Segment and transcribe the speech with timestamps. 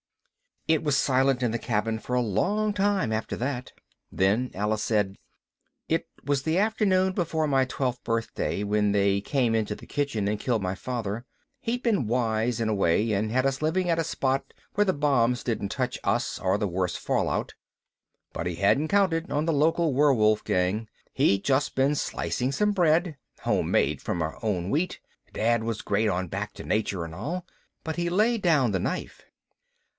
[0.67, 3.71] It was silent in the cabin for a long time after that.
[4.11, 5.17] Then Alice said,
[5.89, 10.39] "It was the afternoon before my twelfth birthday when they came into the kitchen and
[10.39, 11.25] killed my father.
[11.59, 14.93] He'd been wise, in a way, and had us living at a spot where the
[14.93, 17.53] bombs didn't touch us or the worst fallout.
[18.33, 20.87] But he hadn't counted on the local werewolf gang.
[21.13, 24.99] He'd just been slicing some bread homemade from our own wheat
[25.33, 27.45] (Dad was great on back to nature and all)
[27.83, 29.23] but he laid down the knife.